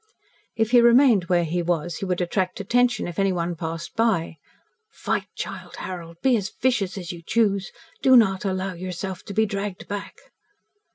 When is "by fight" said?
3.95-5.27